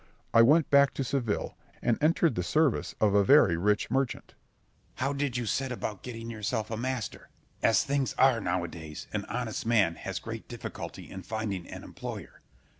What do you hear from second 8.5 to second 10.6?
a days, an honest man has great